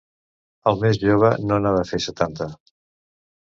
El 0.71 0.81
més 0.83 0.97
jove 1.03 1.31
no 1.51 1.61
n'ha 1.67 1.77
de 1.77 1.87
fer 1.93 2.03
setanta. 2.09 2.51